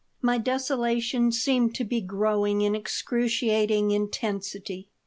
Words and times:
My 0.19 0.39
desolation 0.39 1.31
seemed 1.31 1.75
to 1.75 1.83
be 1.83 2.01
growing 2.01 2.61
in 2.63 2.73
excruciating 2.73 3.91
intensity. 3.91 4.89